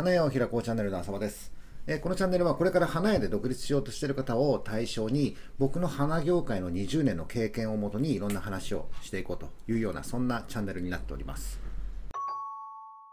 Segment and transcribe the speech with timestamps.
[0.00, 1.52] 花屋を開こうチャンネルの浅場です。
[1.86, 11.60] えーこのチャンネルはこれから花屋で独立しようとしている方を対象に僕の花業界の20年の経験をもとにいろんな話をしていこうというようなそんなチャンネルになっております。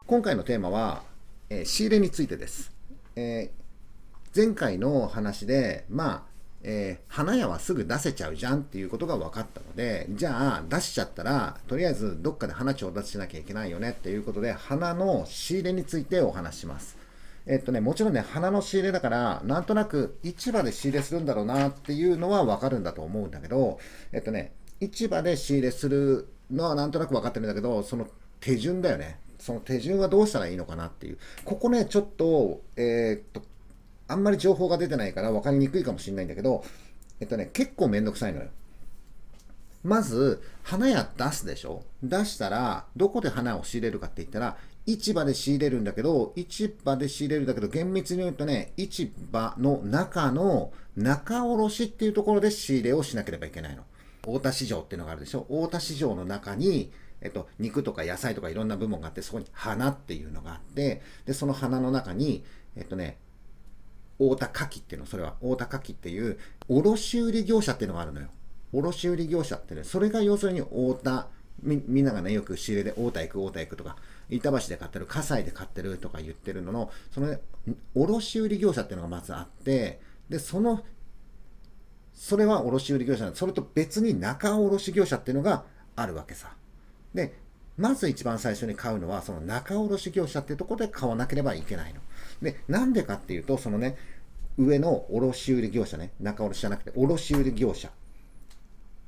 [0.05, 1.03] 今回のテーマは、
[1.49, 2.71] えー仕入れについてです。
[3.17, 3.67] えー
[4.33, 16.97] 前回の話で、まあ、えー花屋はすぐ出せちゃうじゃんっていうことが分かったので、じゃあ出しちゃったら、とりあえずどっかで花調達しなきゃいけないよねっていうことで、花の仕入れについてお話します。
[17.47, 23.79] えっとね、もちろんね、花の仕入れだから、なんとなく市場で仕入れするんだろうなっていうのは分かるんだと思うんだけど、
[24.11, 28.07] えっとね、市場で仕入れするのはなんとなく分かってるんだけど、その
[28.39, 29.19] 手順だよね。
[29.39, 31.17] その手順はどうしたらいいのかなっていう。
[31.45, 33.41] ここね、ちょっと、えーっと、
[34.07, 36.63] あんまり情報が出てないから分かりにくいかもしれないんだけど、
[37.19, 38.47] えっとね、結構めんどくさいのよ。
[39.83, 41.83] まず、花屋出すでしょ？
[42.03, 53.83] 出したら、どこで花を仕入れるかって言ったら、市場で仕入れるんだけど、市場で仕入れるんだけど、厳密に言うとね、市場の中の中卸っていうところで仕入れをしなければいけないの。
[54.25, 55.45] 大田市場っていうのがあるでしょ？
[55.47, 62.43] 大田市場の中に、えっと、肉とか野菜とかいろんな部門があって、そこに花っていうのがあって、で、その花の中に、
[62.75, 63.17] えっとね、
[64.19, 66.37] 大田花きっていうの、それは大田花きっていう、
[66.67, 68.27] 卸売業者っていうのがあるのよ。
[68.73, 71.27] 卸売業者ってね、それが要するに大田、
[71.61, 73.95] みみんながね、よく仕入れで大田行く、大田行くとか、
[74.29, 77.39] 板橋で買ってる、葛西で買ってるとか言ってるのの、そのね、
[77.95, 80.83] 卸売業者っていうのがまずあって、で、その、
[82.13, 86.55] それは卸売業者なんでそれと別に中卸業者っていうのがあるわけさ。
[87.13, 87.37] で、
[87.77, 92.01] まず一番最初に買うのは、その中卸業者っていうところで買わなければいけないの。
[92.41, 93.97] で、なんでかっていうと、そのね、
[94.57, 97.89] 上の卸売業者ね、中卸じゃなくて卸売業者。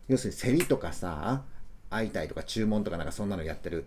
[0.08, 1.44] 要するに競りとかさ、
[1.90, 3.86] 相対とか注文とかなんかそんなのやってる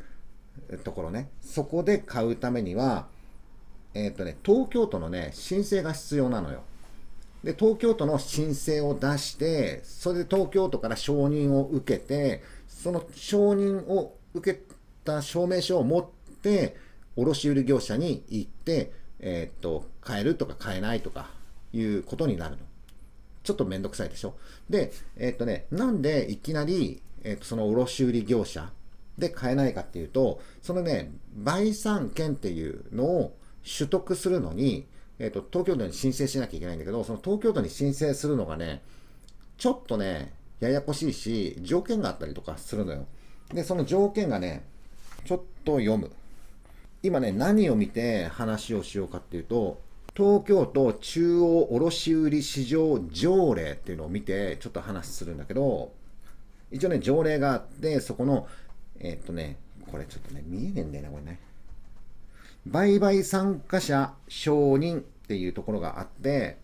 [0.84, 1.30] ところね。
[1.40, 3.06] そこで買うためには、
[3.94, 6.62] えっ、とね、東京都のね、申請が必要なのよ。
[7.44, 14.60] で、東京都の申請を出して、それで東京都から承認を受けて、その承認を受け
[15.04, 16.06] た証明書を持っ
[16.42, 16.76] て、
[17.16, 21.30] 卸売業者に行って、えーっと、買えるとか買えないとか
[21.72, 22.62] いうことになるの。
[23.44, 24.34] ちょっとめんどくさいでしょ？
[24.68, 28.70] で、えーっとね、なんでいきなり、えーっと、その卸売業者
[29.18, 33.36] で買えないかっていうと、そのね、売産権っていうのを
[33.78, 34.86] 取得するのに、
[35.18, 38.82] えっと、東京都に申請しなきゃいけないんだけど、その東京都に申請するのがね、
[39.58, 43.06] ちょっとね、ややこしいし、条件があったりとかするのよ。
[43.52, 44.64] で、その条件がね、
[45.24, 46.10] ちょっと読む。
[47.02, 49.80] 今ね、何を見て話をしようかっていうと、
[50.14, 55.92] 東京都中央卸売市場条例っていうのを見て、ちょっと話するんだけど、
[56.70, 58.46] 一応ね、条例があって、そこの、
[59.00, 59.56] えーっとね、
[59.90, 61.40] これちょっとね、見えねえんだよな、これね。
[62.66, 66.58] 売買参加者承認っていうところがあって、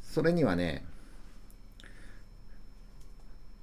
[0.00, 0.84] それにはね、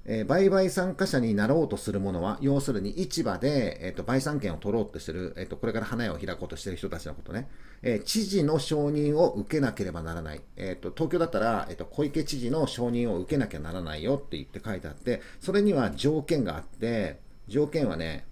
[0.06, 7.48] えー売買参加者になろうとする者は、要するに市場で、えー、と売産権を取ろうとしてる、えー、とこれから花屋を開こうとしてる人たちのことね、
[7.82, 10.42] えー知事の承認を受けなければならない。
[10.56, 18.26] えー、と東京だったら、えー、と小池知事の承認を受けなきゃならないよって言って書いてあって、それには条件があって、条件はね、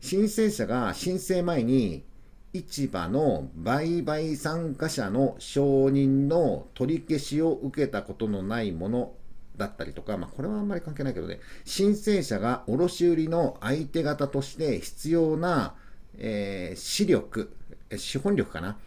[0.00, 2.04] 申請者が申請前に
[2.52, 9.12] 市場の売買参加者の承認の取り消しを受けたことのないもの
[9.58, 15.74] だったりとか、まあ、これはあんまり関係ないけどね、申請者が卸売の相手方として必要な、
[16.16, 17.52] えー視力、
[17.96, 18.78] 資本力かな、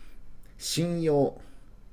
[0.58, 1.40] 信用、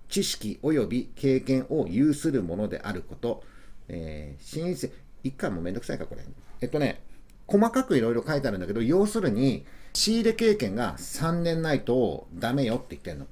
[0.09, 3.43] 知識及び経験を有するものであること、
[3.89, 4.91] えー申請、
[5.25, 6.23] 一回もめんどくさいか、これ。
[6.61, 7.03] えっとね、
[7.47, 13.27] 細かくいろいろ書いてあるんだけど、要するに、仕入れ経験が3年ないとダメよって言ってんの。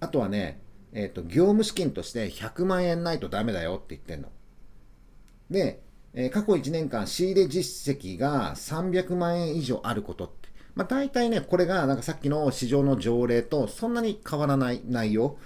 [0.00, 0.60] あとはね、
[0.92, 4.28] えっ、と、業務資金として100万円ないとダメだよって言ってんの。
[5.50, 5.82] で、
[6.14, 10.48] えー過去1年間仕入れ実績が300万円以上あることって。
[10.74, 15.36] まあ大体ね、これがなんかさっきの市場の条例とそんなに変わらない内容。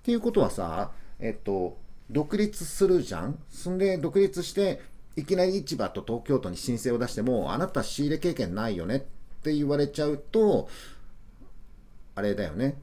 [0.00, 1.78] っていうことはさ、えっと、
[2.10, 4.80] 独立するじゃんそんで独立して、
[5.16, 9.00] いきなり市場と東京都に申請を出しても、あなた仕入れ経験ないよねっ
[9.42, 10.68] て言われちゃうと、
[12.14, 12.76] あれだよね。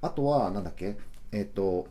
[0.00, 0.96] あとは、なんだっけ？
[1.32, 1.88] えっと、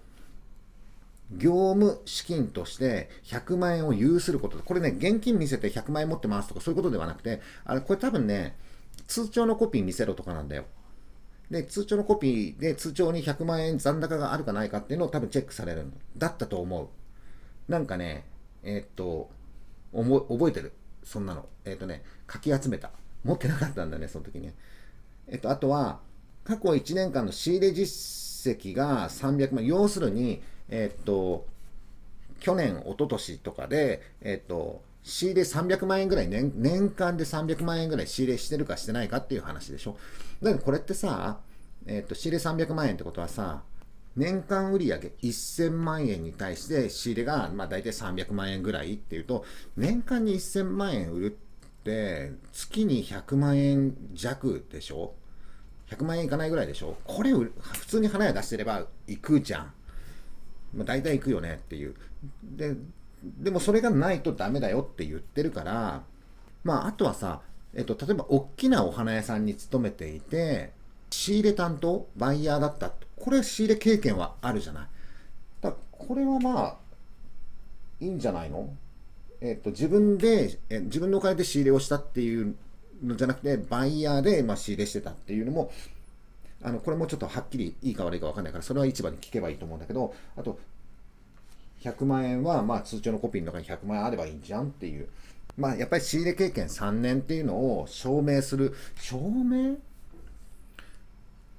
[1.31, 4.57] 業務資金として100万円を有すること。
[4.57, 8.55] これね、現金見せて100万円持ってますとかそういうことではなくて、あれ、これ多分ね、
[9.07, 10.65] 通帳のコピー見せろとかなんだよ。
[11.51, 16.87] で、通帳のコピーで通帳に100万円残高があるかないかっていうのを多分チェックされるんだったと思う。
[17.71, 18.25] なんかね、
[18.63, 19.29] えーっと、
[19.93, 20.73] 覚えてる？
[21.03, 21.47] そんなの。
[21.65, 22.91] えーっとね、かき集めた。
[23.23, 24.53] 持ってなかったんだね、その時ね。
[25.27, 25.99] えっと、あとは、
[26.47, 31.45] 過去1年間の仕入れ実績が300万、要するに、えっと、
[32.39, 39.97] 去年、一昨年とかで、えっと、仕入れ300万円ぐらい年、年間で300万円ぐらい仕入れしてるかしてないかっていう話でしょ。
[40.41, 41.39] だからこれってさ、
[41.85, 43.63] えっと、仕入れ300万円ってことはさ、
[44.15, 49.43] 年間売上1000万円に対して仕入れが、まあ、大体300万円ぐらいっていうと、
[49.75, 55.13] 年間に1000万円売るって月に100万円弱でしょ
[55.89, 57.51] 100万円いかないぐらいでしょこれ普
[57.87, 59.73] 通に花屋出してれば行くじゃん。
[60.75, 61.95] まあ、大体行くよねっていう。
[62.43, 62.75] で、
[63.23, 66.03] でもそれがないとダメだよって言ってるから、
[66.63, 67.41] まああとはさ、
[67.73, 70.71] えっと、例えば大きなお花屋さんに勤めていて、
[71.09, 72.91] 仕入れ担当、バイヤーだった。
[73.15, 74.87] これ仕入れ経験はあるじゃない。
[75.61, 76.77] だこれはまあ、
[77.99, 78.69] いいんじゃないの？
[79.39, 82.55] えっと、自分で、え自分のお金で仕入れをしたっていう
[83.03, 85.71] じゃなくて、バイヤーで、まあ、仕入れしてたっていうのも、
[86.63, 90.59] あの、これもちょっとはっきりいいか悪いか分かんないから、それは市場に聞けばいいと思うんだけど、あと、
[91.81, 95.07] 100万円は、まあ、通帳のコピーの中に100万円あればいいんじゃんっていう。
[95.57, 98.75] まあ、やっぱり仕入れ経験3年っていうのを証明する。
[98.99, 99.77] 証明？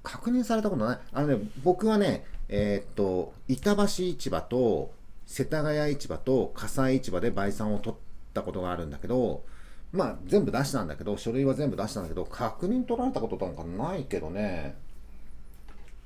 [0.03, 0.99] 確認されたことない。
[1.13, 4.93] あのね、僕はね、えー、っと、板橋市場と、
[5.25, 7.99] 世田谷市場と葛西市場で倍算を取っ
[8.33, 9.43] たことがあるんだけど、
[9.91, 14.75] まあ全部出したんだけど、書類は全部出したんだけど、確認取られたことなんかないけどね。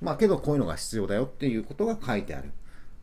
[0.02, 2.52] まあけどこういうのが必要だよっていうことが書いてある。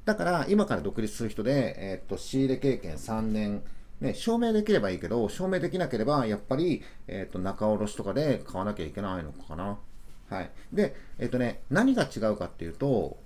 [0.04, 3.62] だから今から独立する人で、えー、っと仕入れ経験3年、
[4.00, 9.78] ね、証明できればいいけど、証明できなければやっぱり、えー、っと仲卸とかで買わなきゃいけないのかな。
[10.30, 10.50] はい。
[10.72, 13.18] で、えっとね、何が違うかっていうと、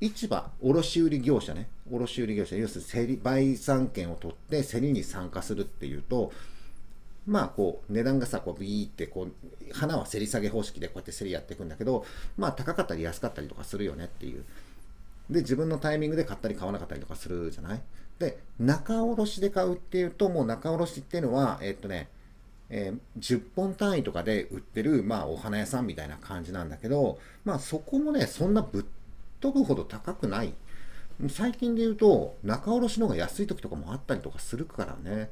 [0.00, 6.32] 市場、卸売業者ね、卸売業者、要するに競り、売産権を取って競りに参加するっていうと、
[7.26, 9.32] まあこう値段がさ、こうビーってこう、
[9.72, 12.04] 花は競り下げ方式でこうやって競りやっていくんだけど、
[12.36, 14.44] まあ高かったり安かったりとかするよねっていう。
[15.30, 17.80] で、自分のタイミングで買ったり買わなかったりとかするじゃない？
[18.18, 22.08] で、仲卸で買うっていうと、もう仲卸っていうのは、えっとね、
[22.70, 28.84] えー、10本単位とかで売ってる、まあ、お花屋さんみたいな感じなんだけど、まあ、そこもね、そんなぶっ
[29.40, 30.54] 飛ぶほど高くない。
[31.28, 35.30] 最近で言うと、仲卸の方が安い時とかもあったりとかするからね。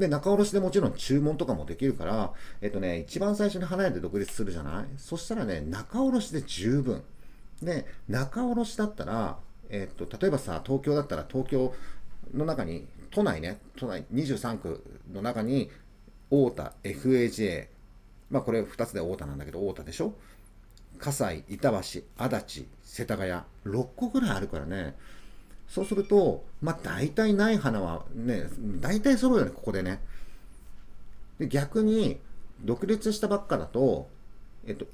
[0.00, 4.86] で、仲卸でもちろん注文とかもできるから、えっとね、一番最初に花屋で独立するじゃない？
[4.96, 7.02] そしたらね、仲卸で十分。
[7.62, 9.38] で、仲卸だったら、
[9.68, 11.72] えっと、例えばさ、東京だったら東京
[12.34, 14.82] の中に、都内ね、都内23区
[15.12, 15.70] の中に、
[16.30, 17.66] 太田、FAJ、
[18.30, 20.14] まあこれ2つで太田なんだけど、太田でしょ？
[20.98, 22.02] 葛西、板橋、足
[22.36, 23.32] 立、世田谷、
[23.64, 24.96] 6個ぐらいあるからね。
[25.70, 28.48] そうすると、まあ大体ない花はね、
[28.80, 30.00] 大体揃うよね、ここでね。
[31.38, 32.18] で逆に、
[32.64, 34.08] 独立したばっかだと、
[34.66, 34.84] えっと、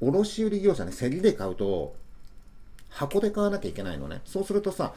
[0.00, 1.94] 卸売業者ね、競りで買うと、
[2.88, 4.22] 箱で買わなきゃいけないのね。
[4.24, 4.94] そうするとさ、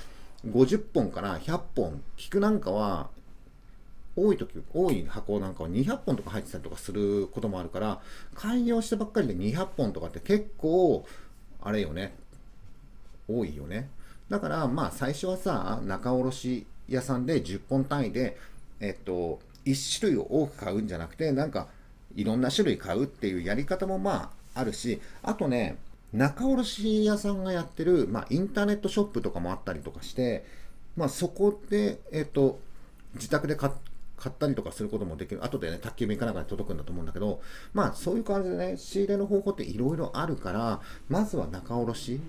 [0.47, 3.09] 50本から100本、菊なんかは
[4.15, 8.01] 多い時、多い箱なんかは200本とか入ってたりとかすることもあるから、
[8.35, 11.05] 開業してばっかりで200本とかって結構、
[11.61, 12.15] あれよね、
[13.27, 13.89] 多いよね。
[14.30, 18.38] だから、まあ最初はさ、仲卸屋さんで10本単位で、
[18.80, 21.68] えっと、1種類を多く買うんじゃなくて、なんか、
[22.16, 25.77] いろんな種類買うっていうやり方もまああるし、あとね、
[26.13, 30.46] 仲卸屋さんがやってる、まあ、インターネットショップとかもあったりとかして、
[30.96, 32.58] まあ、そこで、えっと、
[33.15, 35.44] 自宅で買ったりとかすることもできる。
[35.44, 37.41] 後でね、宅急便かなんかに届くんだと思うんだけど、
[37.74, 40.79] まあそういう感じでね、仕入れの方法っていろいろあるから、
[41.10, 42.22] まずは仲卸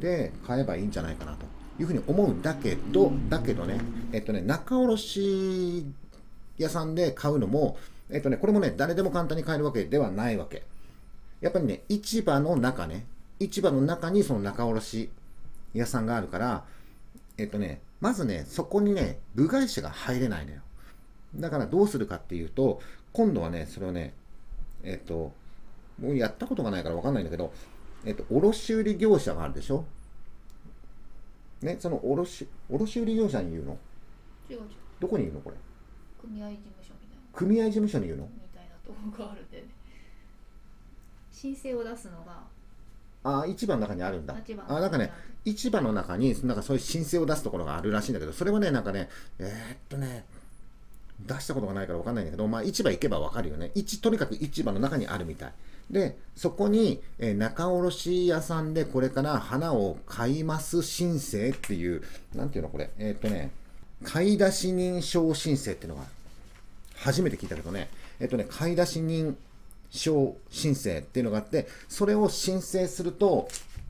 [0.00, 1.46] で買えばいいんじゃないかなと
[1.80, 3.80] いうふうに思うんだけど、だけどね、
[4.12, 5.86] えっとね、仲卸
[6.58, 7.76] 屋さんで買うのも、
[8.10, 10.64] えっとね、これもね、誰でも簡単に買えるわけではないわけ。
[11.40, 13.04] やっぱりね、市場の中ね、
[13.38, 15.10] 市場の中にその仲卸
[15.74, 16.64] 屋さんがあるから、
[17.38, 20.60] えっとね、まずね、そこにね、部外者が入れないのよ。
[21.34, 22.80] だからどうするかっていうと、
[23.12, 24.14] 今度はね、それをね、
[24.82, 25.32] えっ、と、
[26.00, 27.52] もうやったことがないからわかんないんだけど、
[28.06, 29.84] えっ、と、卸売業者があるでしょ？
[31.60, 33.78] ね、その卸、卸売業者に言うの？
[34.48, 34.60] 違う違う
[35.00, 35.56] どこに言うのこれ？
[36.20, 38.24] 組合事務所みたいな組合事務所に言うの？
[38.24, 39.64] みたいなとこがあるんでね
[41.32, 42.44] 申請を出すのが
[43.24, 44.36] ああ、市場の中にあるんだ。
[44.68, 45.12] あなんかね、
[45.44, 49.08] 市場の中に、なんかそういう申請を出すところがあるらしいんだけど、それはね、なんかね、
[49.40, 50.24] えー、っとね、
[51.20, 53.72] 出したことがないから分かんないんだけど、まあ、市場行けば分かるよね。
[53.74, 55.52] 市とにかく市場の中にあるみたい。
[55.90, 62.02] で、そこに、え、仲卸屋さんでこれから花を買います申請っていう、
[62.34, 63.50] なんていうのこれ、えー、っとね、
[64.04, 66.04] 買い出し認証申請っていうのが、
[66.96, 67.88] 初めて聞いたけどね、
[68.18, 69.36] えー、っとね、買い出し人、
[69.90, 73.48] 証申請っていうのがあって、それを申請すると、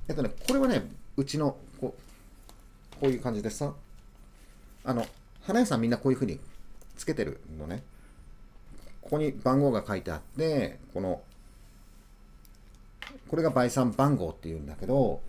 [0.09, 3.73] えっとね、これはね、うちのこうこういう感じでさ、
[4.85, 5.07] あの、
[5.43, 6.39] 花屋さんみんなこういうふうに
[6.97, 7.83] つけてるのね。
[9.01, 11.23] ここに番号が書いてあって、この、
[13.29, 15.21] これが倍算番号っていうんだけど、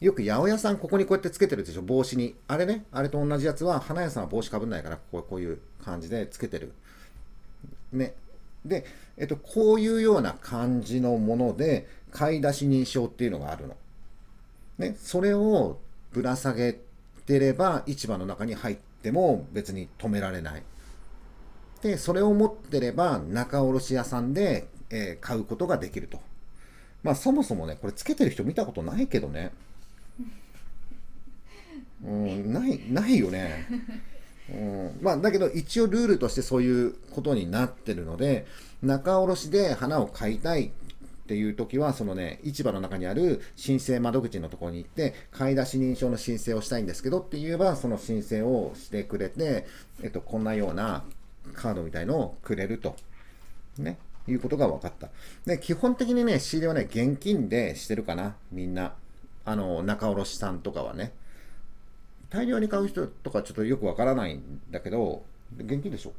[0.00, 2.36] よく八百屋さんここにこうやってつけてるでしょ、帽子に。
[2.46, 6.72] あれね、あれと同じやつは、花屋さんは帽子かぶんないから、こうこういう感じでつけてる。
[7.92, 8.14] ね。
[8.64, 8.84] で、
[9.16, 13.76] えっと、こういうような感じのもので、買い出し認証っていうのがあるの。
[14.78, 15.78] ね、それを
[16.12, 16.78] ぶら下げ
[17.26, 20.62] てれば、市場の中に入っても別に止められない。
[21.82, 26.20] で、それを持ってれば、仲卸屋さんで、えー買うことができると。
[27.02, 29.52] まあ、そもそもね、これつけてる人見たことないけどね。
[32.04, 33.66] うん、ない、ないよね。
[34.50, 38.46] うん、まあ、だけど一応ルールとしてそういうことになってるので、
[38.82, 40.70] 仲卸で花を買いたいっ
[41.28, 49.66] ていう時は、そのね、市場の中にある申請窓口のところに行って、買い出し認証の申請をしたいんですけどって言えば、その申請をしてくれて、
[50.02, 51.04] えっと、こんなような
[51.52, 52.96] カードみたいのをくれると。
[53.76, 53.98] ね。
[54.32, 55.08] いうことが分かった。
[55.44, 58.94] で、基本的にね、仕入れはね、現金でしてるかな、みんな。
[59.44, 61.12] あの、仲卸さんとかはね。
[62.30, 65.24] 大量に買う人とかちょっとよくわからないんだけど、
[65.56, 66.12] 現金でしょ？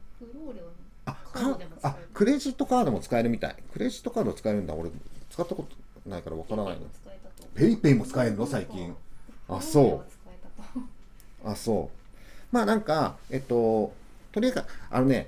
[1.05, 3.55] あ、カードでも使えるあ、クレジットカードも使えるみたい。
[3.71, 4.73] クレジットカード使えるんだ。
[4.73, 4.89] 俺、
[5.29, 5.67] 使ったこ
[6.03, 6.87] とないからわからないの。
[7.53, 8.47] ペイペイも使えるの？
[8.47, 8.95] 最近。
[9.47, 10.03] あそ
[11.45, 11.97] うあ、そう。
[12.51, 13.93] まあなんか、えっと、
[14.31, 15.27] とりあえず、あのね、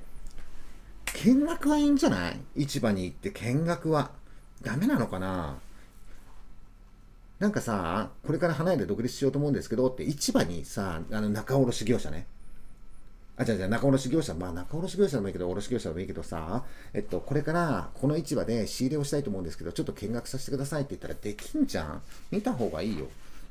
[1.14, 2.40] 見学はいいんじゃない？
[2.56, 4.12] 市場に行って見学は。
[4.62, 5.58] ダメなのかな？
[7.40, 12.28] なんかさ、これから花屋で独立しようと思うんですけどって、市場にさ、あの仲卸業者ね。
[13.38, 16.64] あ、じゃあじゃあ仲卸業者、まあ仲卸業者でもいいけど、卸業者でもいいけどさ、
[16.94, 22.02] えっと、これからこの市場で仕入れをしたいと思うんですけど、ちょっと見学させてくださいって言ったらできんじゃん？
[22.30, 23.08] 見た方がいいよ。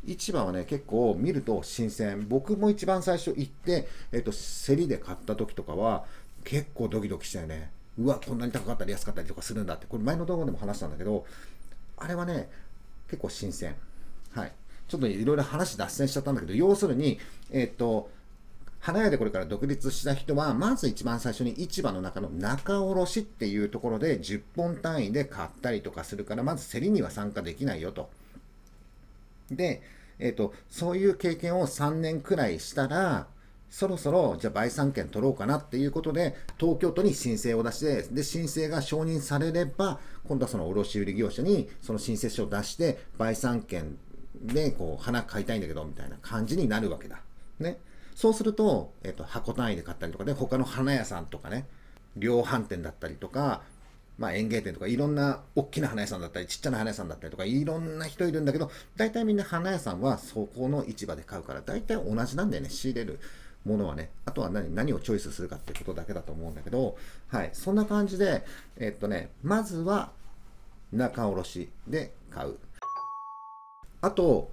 [0.07, 2.27] 市場はね、結構見ると新鮮。
[2.27, 6.05] 僕も一番最初行って、えっと、競りで買った時とかは、
[6.45, 7.71] 結構ドキドキしたよね。
[7.99, 9.87] うわ、こんなに高かったり安かったりとかするんだって。
[9.87, 11.27] これ前の動画でも話したんだけど、
[11.97, 12.49] あれはね、
[13.09, 13.75] 結構新鮮。
[14.33, 14.53] はい。
[14.89, 17.19] ちょっといろいろ話脱線しちゃったんだけど、要するに、
[17.51, 18.11] えっと、
[18.81, 28.09] 花屋でこれから独立した人は、まず一番最初に市場の中の仲卸っていうところで10本単位で買ったりとかするから、まず競りには参加できないよと。
[29.51, 29.83] で、
[30.19, 33.27] えっ、と、そういう経験を3年くらいしたら、
[33.71, 43.97] そろそろ、じゃあ、売産権取ろうかなっていうことで、東京都に申請を出して、で、申請が承認されれば、今度はその卸売業者に、その申請書を出して、売産権
[44.43, 47.21] で、こう、花買いたいんだけど、みたいな感じになるわけだ。
[47.61, 47.79] ね。
[48.17, 51.67] そうすると、えっ、と、箱単位で買ったりとかで、他の花屋さんとかね、
[52.17, 53.63] 量販店だったりとか、
[54.21, 63.19] まあ、園芸店とかいろんな大きな花屋さんだったりちっちゃな花屋さんだったりとかいろんな人いるんだけど大体みんな花屋さんはそこの市場で買うから大体同じなんだよね仕入れる
[63.65, 66.97] ものはねあとは何何をチョイスするかってことだけだと思うんだけど
[67.29, 68.45] はいそんな感じで
[68.79, 70.11] えっとねまずは
[70.93, 72.57] 仲卸で買う。
[74.03, 74.51] あと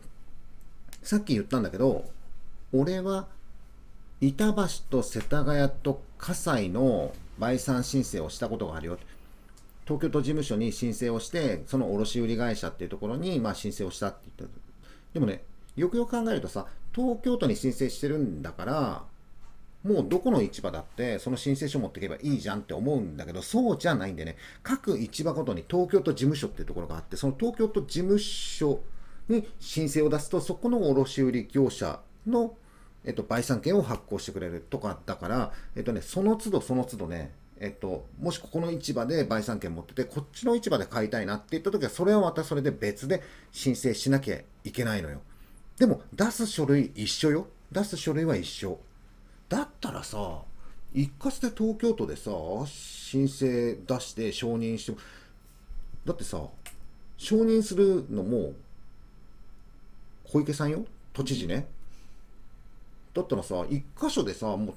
[1.02, 2.06] さっき言ったんだけど
[2.74, 3.28] 俺は
[4.20, 8.98] 板橋と世田谷と葛西の売産申請をしたことがあるよ。
[9.86, 14.60] 東京都事務所に申請をしてその卸売会社っていうところにまあ申請をしたって言った。
[15.14, 15.44] でもね
[15.78, 19.04] よくよく考えるとさ東京都に申請してるんだから
[19.84, 28.82] もうどこの市場だってその申請書持っていけばいいじゃんって思うんだけどそうじゃないんでね各市場ごとに東京都事務所っていうところがあってその東京都事務所
[29.30, 32.54] に申請を出すとそこの卸売業者の
[33.06, 45.22] えっと、売産権を発行してくれるとかだから、えっとね、その都度その都度ね、えっと、もしここの市場で売産権持ってて、こっちの市場で買いたいなって言った時は、それはまたそれで別で申請しなきゃいけないのよ。
[45.78, 47.48] でも、出す書類一緒よ。
[47.72, 48.80] 出す書類は一緒。
[49.50, 50.42] だったらさ、
[50.94, 52.32] 一括で東京都でさ、
[52.66, 54.98] 申請出して承認しても、
[56.06, 56.42] だってさ、
[57.18, 58.54] 承認するのも、
[60.24, 60.86] 小池さんよ。
[61.14, 61.68] 都知事ね。
[63.14, 64.76] だったらさ、一箇所でさ、もう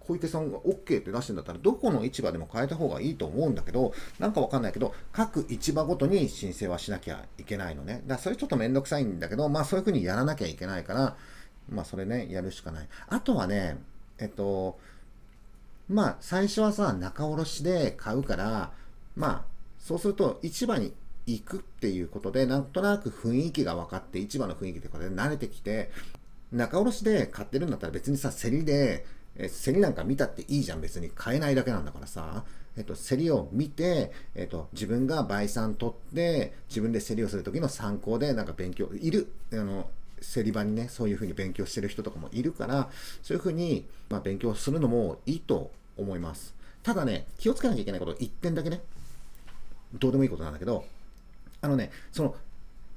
[0.00, 7.94] 小池さんが OK って出してんだったら、どこの市場でも変えた方がいいと思うんだけど、なんかわかんないけど、各市場ごとに申請はしなきゃいけないのね。
[7.94, 11.16] だからそれちょっとめんどくさいんだけど、まあそういうふうにやらなきゃいけないから、
[11.68, 12.88] まあそれね、やるしかない。
[13.08, 13.78] あとはね、
[14.18, 14.78] えっと、
[15.88, 18.72] まあ最初はさ、仲卸で買うから、
[19.16, 19.44] まあ
[19.78, 20.92] そうすると市場に
[21.26, 25.90] 行くっていうことで、なんとなく雰囲気が分かって、市場の雰囲気とかで慣れてきて、
[26.52, 29.06] 仲卸で買ってるんだったら別にさ、競りで、
[29.36, 32.44] え競りなんか見たっていいじゃん、別に買えないだけなんだからさ、
[32.76, 39.88] えっと、競りを見て、えっと、自分が倍算取って、自分で競りをする時の参考で、なんか勉強、いる、あの、
[40.20, 42.90] 競り場にね、そういうふうに勉強してる人とかもいるから、
[43.22, 46.54] そういうふうに、まあ、勉強するのもいいと思います。
[46.82, 48.80] ただね、気をつけなきゃいけないこと、1点だけね、
[49.94, 50.84] どうでもいいことなんだけど、
[51.62, 52.36] あのね、その、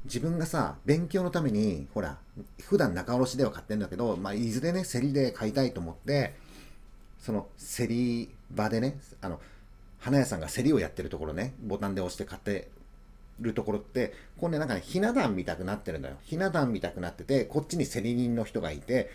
[0.05, 2.17] 自分がさ、勉強のために、ほら、
[2.61, 6.35] 普段仲卸では買ってんだけど、まあ、いずれね、競りで買いたいと思って、
[7.19, 9.39] その競り場でね、あの、
[9.99, 12.67] 花屋さんが競りをやってるところね、ボタンで押して買って
[13.39, 16.17] るところって、こうね、なんかね、ひな壇見たくなってるんだよ。
[16.23, 19.09] ひな壇見たくなってて、こっちに競り人の人がいて、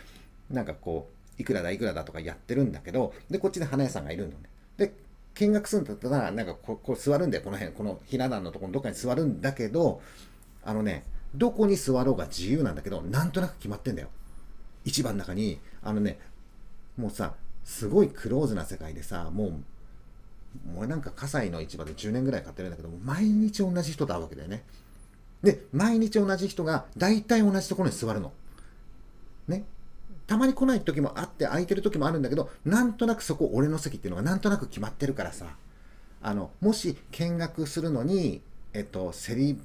[0.51, 4.37] なんかこう、いくらだいくらだとかやってるんだけど、で、こっちで花屋さんがいるのね。
[4.79, 4.95] で、
[5.35, 10.01] 見学するんだったら、なんかここう座るんだよ、この辺、このひな壇のところのどっかに座るんだけど、
[10.69, 14.09] あのね、どこに座ろうが自由なんだけど、なんとなく決まってんだよ。
[14.85, 16.19] 一番の中に、あのね、
[16.99, 17.33] もうさ、
[17.65, 24.63] すごいクローズな世界でさ、もう、もうなんか葛西の市場で10年ぐらい買ってるんだけど、毎日同じ人と会うわけだよね。
[25.43, 28.31] で、毎日同じ人が大体同じところに座るの。
[29.47, 29.65] ね。
[30.27, 35.47] たまに来ない時もあって、空いてる時もあるんだけど、なんとなくそこ俺の席っていうのがなんとなく決まってるからさ、
[36.21, 38.43] あの、もし見学するのに、
[38.75, 39.59] えっと、競り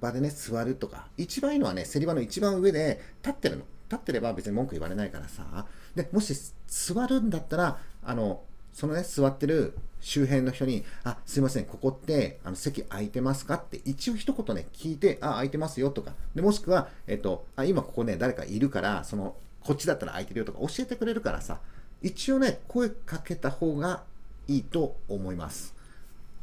[0.00, 3.64] 場でね、座るとか、一番いいのはね、競り場の一番上で立ってるの。
[3.88, 5.66] 立ってれば別に文句言われないからさ。
[5.94, 6.34] で、もし
[6.66, 13.54] 座るんだったら、あの、そのね、座ってる周辺の人に、あ、すいません、ここって、あの、席空いてますか？
[13.54, 16.14] って一応一言ね、聞いて、あ、空いてますよとか。
[16.34, 21.60] で、もしくは、えっと、あ、今ここね、誰かいるから、その、こっちだったら空いてるよとか教えてくれるからさ、
[22.02, 24.02] 一応ね、声かけた方が
[24.46, 25.74] いいと思います。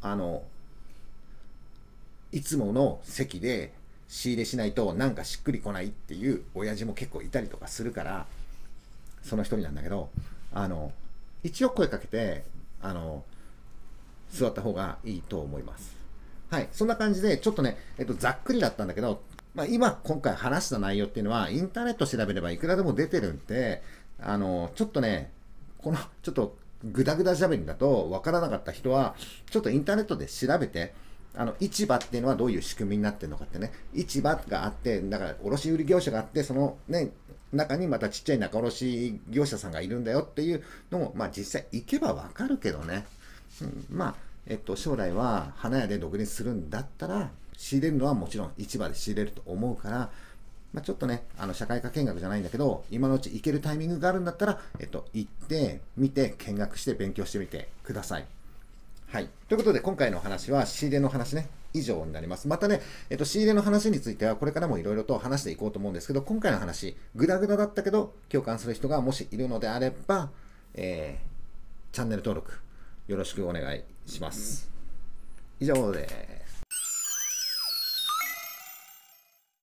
[0.02, 0.42] あの、
[2.34, 3.72] いつもの席で
[4.08, 8.26] 仕入れしないとなんかしっくりこないっていう親父も結構いたりとかするから、
[9.22, 10.10] その一人なんだけど、
[10.52, 10.90] あの、
[11.44, 12.44] 一応声かけて、
[12.82, 13.22] あの、
[14.32, 15.94] 座った方がいいと思います。
[16.50, 16.68] はい。
[16.72, 19.22] そんな感じで、ちょっとね、えっと、ざっくりだったんだけど、
[19.54, 23.80] まあ、今、今回話した内容っていうのは、インターネット調べればいくらでも出てるんで、
[24.20, 25.30] あの、ちょっとね、
[25.78, 29.14] この、ちょっと、ぐだぐだしゃべりだと、わからなかった人は、
[29.50, 30.94] ちょっとインターネットで調べて、
[31.36, 37.10] あの、市場っていうのはどういう仕組みになってるのかってね、市場があって、だから、卸売業者があって、そのね、
[37.52, 43.04] 中にまたちっちゃい仲卸業者さんがいるんだよっていうのも、まあ実際行けばわかるけどね。
[43.62, 44.14] うん、まあ、
[44.46, 50.10] えっと、将来は花屋で独立するんだったら、仕入れるのはもちろん市場で仕入れると思うから、
[50.72, 58.26] まあ、ちょっとね、あの社会科見学じゃないんだけど、今のうち行けるタイミングがあるんだったら、えっと、行って、見て、見学して勉強してみてください。
[59.14, 59.28] はい。
[59.48, 62.48] ということで、今回の話は仕入れの話ね、以上になります。
[62.48, 70.30] またね、えっと、仕入れの話については、これからもいろいろと話していこうと思うんですけど、今回の話、グダグダだったけど、共感する人がもしいるのであれば、
[70.74, 72.58] えー、チャンネル登録、
[73.06, 74.68] よろしくお願いします。
[75.60, 76.33] 以上です。